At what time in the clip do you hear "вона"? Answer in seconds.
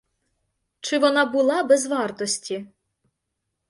0.99-1.25